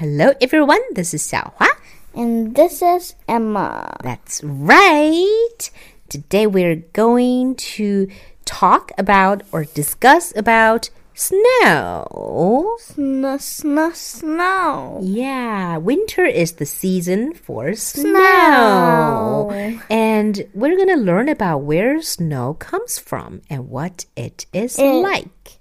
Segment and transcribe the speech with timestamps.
[0.00, 0.80] Hello, everyone.
[0.94, 1.68] This is Xiaohua.
[2.14, 3.98] And this is Emma.
[4.02, 5.70] That's right.
[6.08, 8.08] Today we're going to
[8.46, 12.78] talk about or discuss about snow.
[12.80, 15.00] Snow, snow, snow.
[15.02, 19.50] Yeah, winter is the season for snow.
[19.52, 19.80] Snow.
[19.90, 25.02] And we're going to learn about where snow comes from and what it is It-
[25.02, 25.58] like.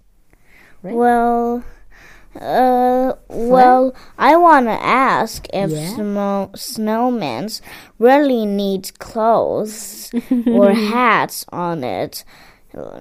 [0.81, 0.95] Right.
[0.95, 1.65] Well,
[2.39, 5.95] uh, well, I want to ask if Yeah?
[5.95, 7.61] snow, snowmen
[7.97, 10.09] really need clothes
[10.47, 12.23] or hats on it,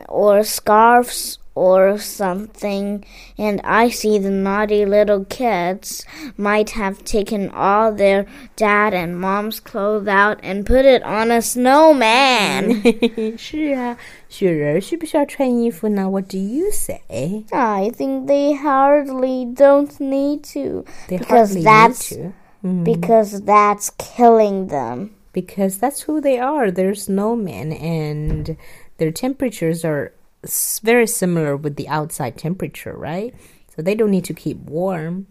[0.07, 3.03] or scarves or something.
[3.38, 6.03] And I see the naughty little kids
[6.35, 8.25] might have taken all their
[8.55, 12.81] dad and mom's clothes out and put it on a snowman.
[13.38, 13.98] 是啊，
[14.30, 16.09] 雪人儿需不需要穿衣服呢？
[16.09, 17.45] What do you say?
[17.52, 22.31] I think they hardly don't need to They because hardly that's need
[22.63, 22.67] to.
[22.67, 22.84] Mm.
[22.84, 25.09] because that's killing them.
[25.34, 26.70] because that's who they are.
[26.71, 28.55] They're snowmen, and
[28.98, 30.12] their temperatures are
[30.43, 33.34] s- very similar with the outside temperature, right?
[33.76, 35.26] So they don't need to keep warm.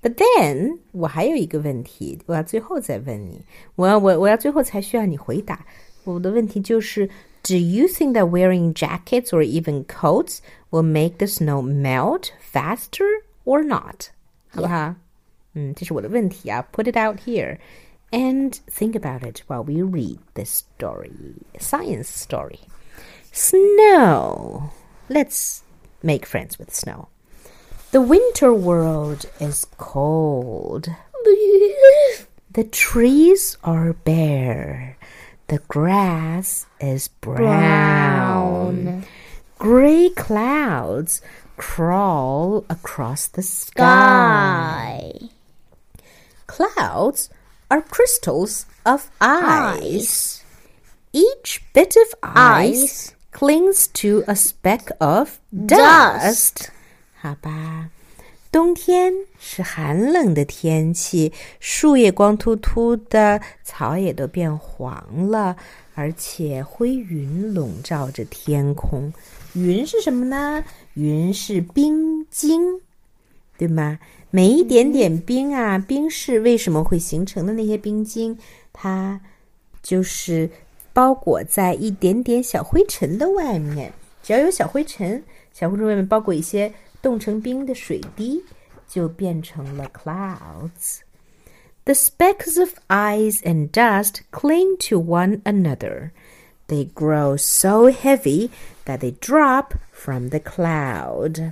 [0.00, 3.42] But then 我还有一个问题，我要最后再问你。
[3.74, 5.66] 我要我我要最后才需要你回答。
[6.04, 7.08] 我的问题就是，
[7.42, 10.38] Do you think that wearing jackets or even coats
[10.70, 13.04] will make the snow melt faster
[13.44, 14.06] or not？
[14.48, 14.94] 好不好？
[15.54, 16.66] 嗯，这是我的问题啊。
[16.72, 17.58] Put it out here
[18.12, 21.10] and think about it while we read this story,
[21.58, 22.60] science story.
[23.35, 24.69] Snow.
[25.09, 25.63] Let's
[26.03, 27.07] make friends with snow.
[27.89, 30.87] The winter world is cold.
[32.51, 34.97] The trees are bare.
[35.47, 39.03] The grass is brown.
[39.57, 41.23] Gray clouds
[41.57, 45.11] crawl across the sky.
[46.45, 47.31] Clouds
[47.71, 50.43] are crystals of ice.
[51.11, 53.15] Each bit of ice, Ice.
[53.33, 55.69] Clings to a speck of dust.
[55.69, 56.67] Dust.
[57.15, 57.89] 好吧，
[58.51, 65.55] 冬天是寒冷的天气，树叶光秃秃的，草也都变黄了，
[65.95, 69.11] 而且灰云笼罩着天空。
[69.53, 70.63] 云是什么呢？
[70.93, 72.81] 云是冰晶，
[73.57, 73.99] 对吗？
[74.29, 78.37] 每一点点冰啊，冰是为什么会形成的那些冰晶，
[78.73, 79.21] 它
[79.81, 80.49] 就是
[80.93, 83.91] 包裹在一点点小灰尘的外面。
[84.21, 85.21] 只要有小灰尘，
[85.51, 86.71] 小灰尘外面包裹一些
[87.01, 88.41] 冻成冰的水滴，
[88.87, 90.99] 就变成了 clouds。
[91.85, 96.11] The specks of ice and dust cling to one another.
[96.69, 98.51] They grow so heavy
[98.85, 101.51] that they drop from the cloud.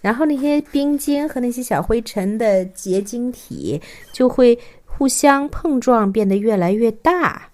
[0.00, 3.80] 然后那些冰晶和那些小灰尘的结晶体
[4.12, 7.49] 就会互相碰撞，变得越来越大。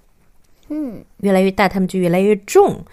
[0.69, 2.84] 嗯，越来越大，它们就越来越重。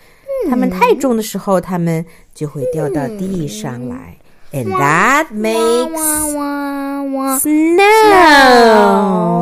[0.48, 2.04] 它们太重的时候，它们
[2.34, 4.16] 就会掉到地上来。
[4.52, 7.38] And that makes Wah, wah, wah.
[7.38, 7.84] snow.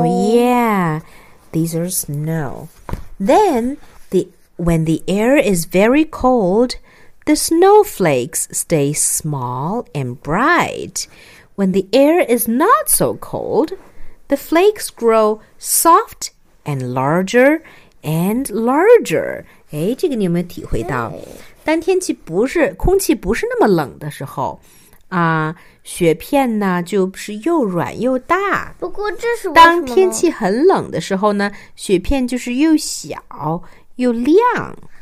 [0.05, 1.01] Yeah,
[1.53, 2.69] these are snow.
[3.21, 3.77] Then
[4.11, 6.77] the when the air is very cold,
[7.25, 11.07] the snowflakes stay small and bright.
[11.55, 13.75] When the air is not so cold,
[14.29, 16.33] the flakes grow soft
[16.65, 17.63] and larger
[18.04, 19.44] and larger.
[19.72, 21.14] 哎，这个你有没有体会到？
[21.64, 24.60] 当天气不是空气不是那么冷的时候，
[25.10, 28.74] 啊，雪片呢就是又软又大。
[28.80, 33.22] 不过这是当天气很冷的时候呢，雪片就是又小
[33.98, 34.36] 又亮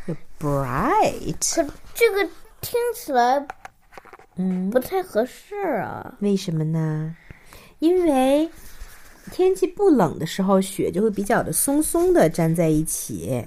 [0.07, 1.55] 又 bright。
[1.55, 2.23] 可这个
[2.61, 3.45] 听起来，
[4.35, 6.15] 嗯，不太合适啊。
[6.19, 7.15] 为什么呢？
[7.79, 8.49] 因为
[9.31, 13.43] 天气不冷的时候，雪就会比较的松松的粘在一起，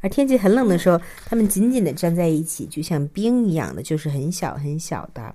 [0.00, 5.34] 而天气很冷的时候，它们紧紧的粘在一起，就像冰一样的，就是很小很小的，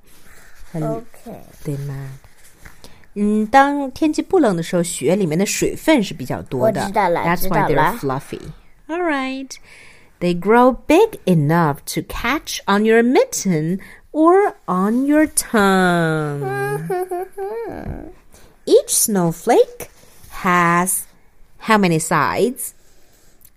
[0.71, 1.31] 很 OK，
[1.63, 2.09] 对吗？
[3.15, 6.81] 嗯，当天气不冷的时候，雪里面的水分是比较多的。
[6.81, 8.41] 我知道了 That's why they're fluffy.
[8.87, 9.51] All right.
[10.19, 13.79] They grow big enough to catch on your mitten
[14.11, 16.41] or on your tongue.
[18.64, 19.88] Each snowflake
[20.42, 21.00] has
[21.58, 22.72] how many sides?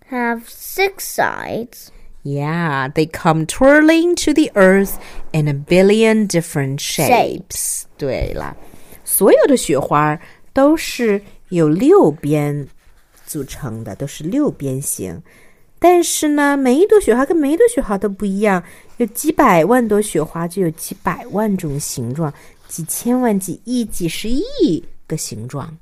[0.09, 1.91] Have six sides.
[2.23, 4.99] Yeah, they come twirling to the earth
[5.31, 7.83] in a billion different shapes.
[7.97, 8.55] 对了，
[9.03, 10.19] 所有的雪花
[10.53, 12.67] 都是有六边
[13.25, 15.21] 组成的，都是六边形。
[15.79, 18.63] 但是呢，每一朵雪花跟每一朵雪花都不一样，
[18.97, 22.31] 有几百万朵雪花就有几百万种形状，
[22.67, 25.78] 几千万、几亿、几十亿 个形状。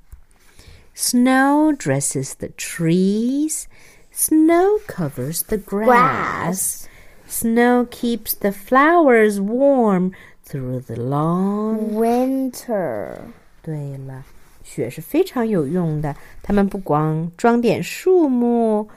[0.96, 3.64] Snow dresses the trees.
[4.12, 6.86] Snow covers the grass.
[7.28, 10.12] Snow keeps the flowers warm
[10.46, 13.18] through the long Winter.
[13.60, 14.24] 对了，
[14.62, 18.88] 雪是非常有用的，它们不光装点树木，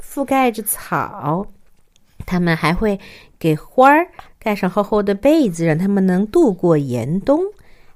[0.00, 1.48] 覆盖着草，
[2.24, 3.00] 它们还会
[3.40, 4.06] 给花儿
[4.38, 7.42] 盖上厚厚的被子，让它们能度过严冬。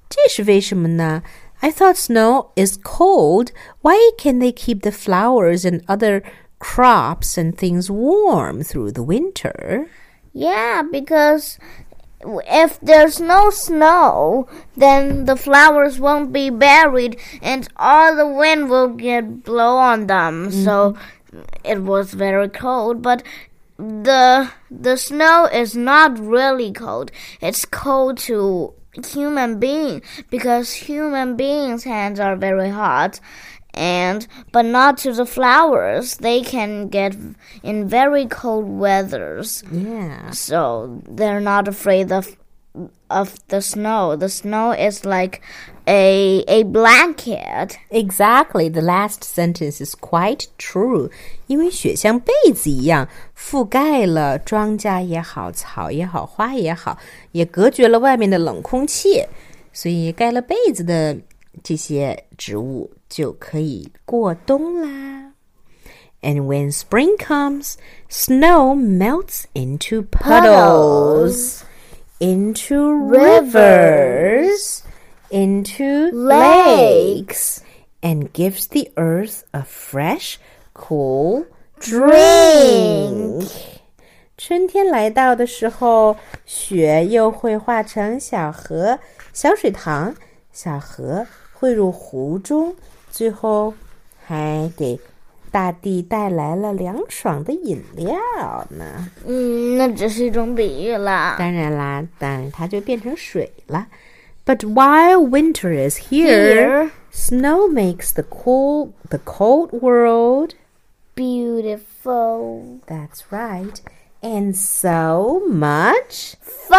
[0.09, 1.23] 这是为什么呢
[1.63, 3.53] ？I thought snow is cold.
[3.81, 6.23] Why can they keep the flowers and other
[6.59, 9.89] crops and things warm through the winter?
[10.33, 11.59] Yeah, because
[12.23, 18.89] if there's no snow, then the flowers won't be buried and all the wind will
[18.89, 20.49] get blow on them.
[20.49, 20.65] Mm-hmm.
[20.65, 20.97] So
[21.65, 23.23] it was very cold, but
[23.79, 27.11] the the snow is not really cold.
[27.41, 33.21] It's cold to human being because human beings' hands are very hot
[33.75, 36.17] and but not to the flowers.
[36.17, 37.15] They can get
[37.63, 40.31] in very cold weathers Yeah.
[40.31, 42.37] so they're not afraid of
[43.10, 44.16] of the snow.
[44.16, 45.42] The snow is like
[45.86, 47.78] a a blanket.
[47.90, 51.10] Exactly, the last sentence is quite true.
[51.48, 53.08] 因为雪像被子一样
[53.38, 56.98] 覆盖了庄稼也好，草也好，花也好，
[57.34, 59.26] 也隔绝了外面的冷空气，
[59.74, 61.18] 所以盖了被子的
[61.62, 65.34] 这些植物就可以过冬啦。
[66.22, 67.74] And when spring comes,
[68.08, 71.62] snow melts into puddles,
[72.20, 74.84] into rivers,
[75.30, 77.62] into lakes,
[78.02, 80.38] and gives the earth a fresh,
[80.74, 81.46] cool
[81.80, 83.48] drink.
[84.38, 88.98] 春天来到的时候，雪又会化成小河、
[89.34, 90.16] 小水塘，
[90.52, 92.76] 小河汇入湖中，
[93.12, 93.74] 最后
[94.26, 95.00] 还给
[95.52, 98.16] 大地带来了凉爽的饮料
[98.70, 99.10] 呢。
[99.26, 101.36] 嗯，那只是一种比喻啦。
[101.38, 103.88] 当然啦，当然它就变成水了。
[104.46, 106.90] But while winter is here, Here.
[107.14, 110.56] snow makes the cool, the cold world.
[111.16, 112.80] Beautiful.
[112.88, 113.82] That's right.
[114.24, 116.38] And so much.
[116.42, 116.78] Fun.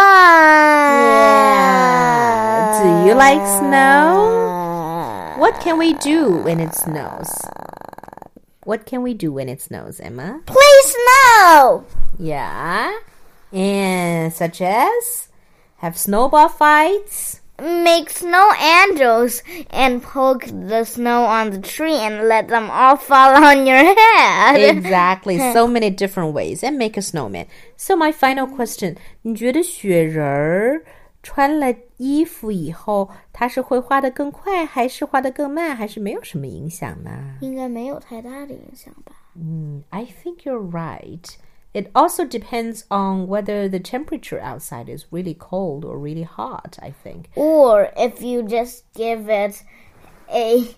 [1.53, 2.81] Yeah.
[2.81, 5.37] Do you like snow?
[5.37, 7.29] What can we do when it snows?
[8.67, 10.41] What can we do when it snows, Emma?
[10.45, 11.85] Play snow.
[12.17, 12.97] Yeah.
[13.51, 15.27] And such as
[15.77, 17.41] have snowball fights.
[17.61, 23.35] Make snow angels and poke the snow on the tree and let them all fall
[23.43, 24.55] on your head.
[24.55, 25.37] Exactly.
[25.37, 27.45] so many different ways and make a snowman.
[27.77, 30.83] So my final question, 你觉得雪人儿
[31.27, 37.11] 穿了衣服以后，它是会画的更快，还是画的更慢，还是没有什么影响呢？
[37.41, 39.13] 应该没有太大的影响吧。
[39.89, 41.25] I think you're right.
[41.73, 46.93] It also depends on whether the temperature outside is really cold or really hot, I
[47.03, 47.31] think.
[47.35, 49.63] Or if you just give it
[50.29, 50.75] a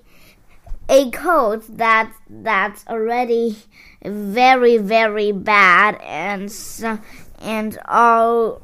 [0.87, 3.57] a coat that that's already
[4.01, 6.99] very very bad and so,
[7.41, 8.61] and all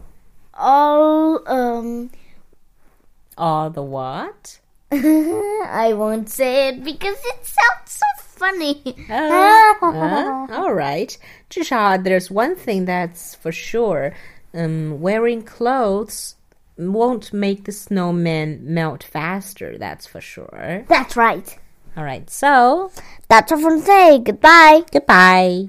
[0.59, 2.11] all um
[3.37, 4.61] All the what?
[4.93, 8.83] I won't say it because it sounds so funny.
[9.11, 11.17] Uh, all right.
[11.51, 14.15] 至少 there's one thing that's for sure.
[14.55, 16.37] Um, wearing clothes
[16.79, 20.85] won't make the snowman melt faster, that's for sure.
[20.89, 21.59] That's right.
[21.97, 22.91] All right, so
[23.29, 24.21] That's all for today.
[24.23, 24.83] Goodbye.
[24.93, 25.69] goodbye.